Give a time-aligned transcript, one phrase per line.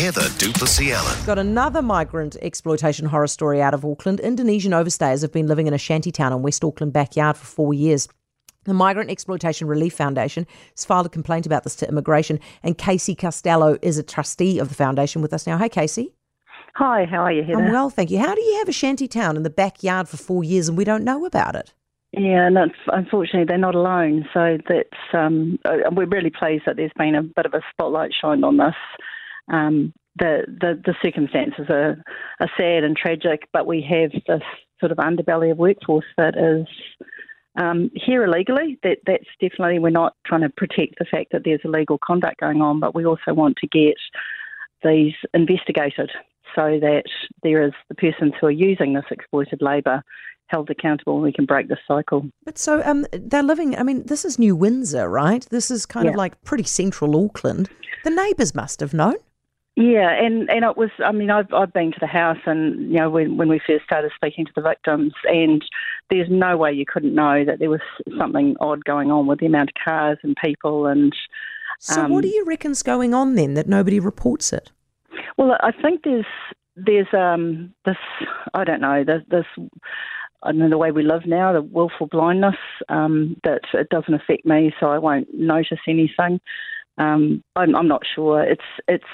[0.00, 1.26] Heather du Plessis-Allen.
[1.26, 4.18] Got another migrant exploitation horror story out of Auckland.
[4.18, 7.74] Indonesian overstayers have been living in a shanty town in West Auckland backyard for four
[7.74, 8.08] years.
[8.64, 13.14] The Migrant Exploitation Relief Foundation has filed a complaint about this to immigration, and Casey
[13.14, 15.58] Costello is a trustee of the foundation with us now.
[15.58, 16.14] Hi, Casey.
[16.76, 17.62] Hi, how are you, Heather?
[17.62, 18.20] I'm well, thank you.
[18.20, 20.84] How do you have a shanty town in the backyard for four years and we
[20.84, 21.74] don't know about it?
[22.12, 24.26] Yeah, and it's, unfortunately they're not alone.
[24.32, 28.12] So that's um, uh, we're really pleased that there's been a bit of a spotlight
[28.18, 28.74] shined on this.
[29.50, 32.02] Um, the, the the circumstances are,
[32.40, 34.42] are sad and tragic, but we have this
[34.80, 36.66] sort of underbelly of workforce that is
[37.60, 38.78] um, here illegally.
[38.82, 42.60] That that's definitely we're not trying to protect the fact that there's illegal conduct going
[42.60, 43.94] on, but we also want to get
[44.82, 46.10] these investigated
[46.56, 47.04] so that
[47.42, 50.02] there is the persons who are using this exploited labour
[50.46, 52.26] held accountable and we can break this cycle.
[52.44, 55.46] But so um, they're living, I mean, this is New Windsor, right?
[55.50, 56.10] This is kind Yeah.
[56.10, 57.70] of like pretty central Auckland.
[58.02, 59.14] The neighbours must have known.
[59.80, 62.98] Yeah, and, and it was, I mean, I've, I've been to the house and, you
[62.98, 65.64] know, when, when we first started speaking to the victims, and
[66.10, 67.80] there's no way you couldn't know that there was
[68.18, 70.86] something odd going on with the amount of cars and people.
[70.86, 71.14] And,
[71.78, 74.70] So Um, what do you reckon's going on then that nobody reports it?
[75.38, 76.26] well, I think there's,
[76.76, 77.96] there's um, this,
[78.52, 79.46] I don't know, there's this,
[80.42, 82.56] I know, the way we live now, the willful blindness,
[82.90, 86.40] um, that it doesn't affect me, so I won't notice anything.
[86.98, 88.42] Um, I'm, I'm not sure.
[88.42, 89.04] It's, it's,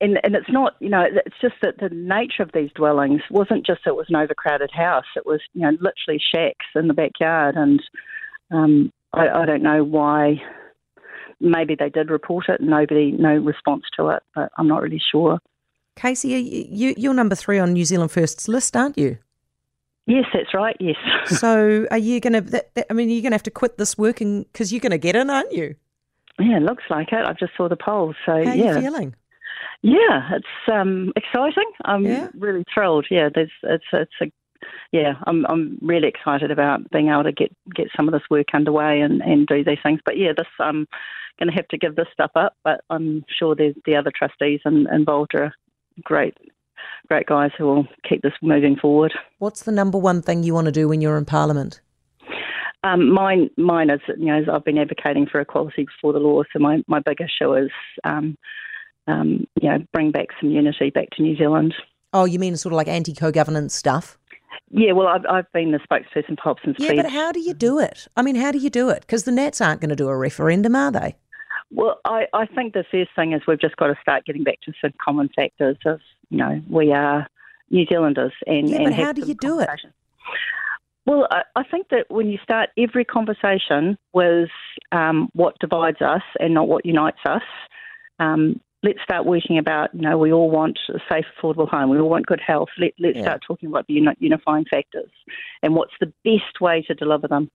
[0.00, 3.66] and, and it's not, you know, it's just that the nature of these dwellings wasn't
[3.66, 5.06] just that it was an overcrowded house.
[5.16, 7.82] It was, you know, literally shacks in the backyard, and
[8.50, 10.42] um, I, I don't know why.
[11.38, 15.38] Maybe they did report it, nobody, no response to it, but I'm not really sure.
[15.94, 19.18] Casey, you, you, you're number three on New Zealand First's list, aren't you?
[20.06, 20.76] Yes, that's right.
[20.80, 20.96] Yes.
[21.38, 24.44] so are you going to, I mean, you're going to have to quit this working
[24.44, 25.74] because you're going to get in, aren't you?
[26.38, 27.24] yeah, it looks like it.
[27.24, 29.14] I just saw the polls, so How are yeah, you feeling?
[29.86, 31.70] Yeah, it's um, exciting.
[31.84, 32.28] I'm Yeah?
[32.36, 33.06] really thrilled.
[33.08, 34.26] Yeah, there's it's it's a
[34.90, 38.48] yeah, I'm I'm really excited about being able to get get some of this work
[38.52, 40.00] underway and and do these things.
[40.04, 40.88] But yeah, this I'm
[41.38, 42.54] going to have to give this stuff up.
[42.64, 45.54] But I'm sure the the other trustees in, involved are
[46.02, 46.36] great
[47.08, 49.14] great guys who will keep this moving forward.
[49.38, 51.80] What's the number one thing you want to do when you're in Parliament?
[52.82, 56.42] Um, mine, mine is, you know, I've been advocating for equality before the law.
[56.52, 57.70] So my, my big issue is,
[58.04, 58.36] um,
[59.06, 61.74] um, you know, bring back some unity back to New Zealand.
[62.12, 64.18] Oh, you mean sort of like anti co governance stuff?
[64.70, 67.04] Yeah, well, I've, I've been the spokesperson for Hobson's Yeah, Pledge.
[67.04, 68.08] but how do you do it?
[68.16, 69.00] I mean, how do you do it?
[69.02, 71.14] Because the Nats aren't going to do a referendum, are they?
[71.70, 74.60] Well, I, I think the first thing is we've just got to start getting back
[74.64, 76.00] to some common factors of,
[76.30, 77.28] you know, we are
[77.70, 79.68] New Zealanders and, Yeah, and but how do you do it?
[81.06, 84.48] Well, I, I think that when you start every conversation with
[84.90, 87.42] um, what divides us and not what unites us,
[88.18, 91.90] um, let's start working about, you know, we all want a safe, affordable home.
[91.90, 92.68] We all want good health.
[92.78, 93.22] Let, let's Yeah.
[93.24, 95.10] start talking about the uni- unifying factors
[95.62, 97.50] and what's the best way to deliver them.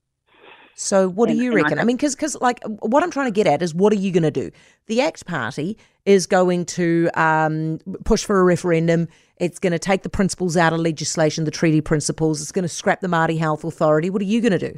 [0.75, 1.77] So what do And- you and I reckon?
[1.77, 4.11] I think- mean, because like what I'm trying to get at is what are you
[4.11, 4.51] going to do?
[4.87, 9.07] The ACT Party is going to um, push for a referendum.
[9.37, 12.41] It's going to take the principles out of legislation, the treaty principles.
[12.41, 14.09] It's going to scrap the Māori Health Authority.
[14.09, 14.77] What are you going to do?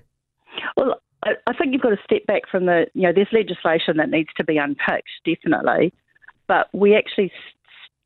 [0.77, 3.97] Well, I, I think you've got to step back from the, you know, there's legislation
[3.97, 5.93] that needs to be unpicked, definitely.
[6.47, 7.31] But we actually,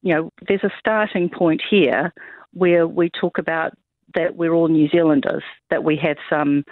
[0.02, 2.14] you know, there's a starting point here
[2.53, 3.74] where we talk about
[4.16, 6.64] that we're all New Zealanders, that we have some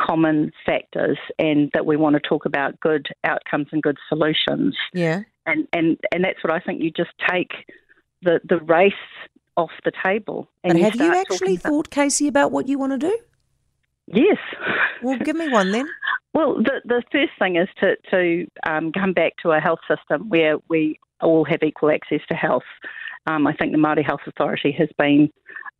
[0.00, 4.76] common factors, and that we want to talk about good outcomes and good solutions.
[4.92, 5.20] Yeah.
[5.46, 7.50] And, and, and that's what I think you just take
[8.22, 8.92] the, the race
[9.56, 10.48] off the table.
[10.64, 13.18] And But have you actually talking about- thought, Casey, about what you want to do?
[14.06, 14.38] Yes.
[15.02, 15.88] Well, give me one then.
[16.34, 20.28] Well, the, the first thing is to, to um, come back to a health system
[20.28, 22.62] where we all have equal access to health.
[23.26, 25.30] Um, I think the Māori Health Authority has been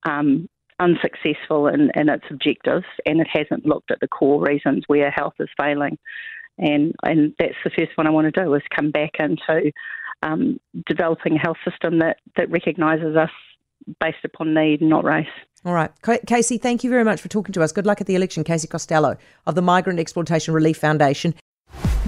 [0.09, 5.11] um, unsuccessful in, in its objectives and it hasn't looked at the core reasons where
[5.11, 5.99] health is failing.
[6.59, 9.73] And, and that's the first one I want to do is come back into
[10.23, 13.31] um, developing a health system that, that recognises us
[14.01, 15.27] based upon need, not race.
[15.65, 15.91] All right.
[16.27, 17.73] Casey, thank you very much for talking to us.
[17.73, 18.45] Good luck at the election.
[18.45, 19.17] Casey Costello
[19.47, 21.35] of the Migrant Exploitation Relief Foundation.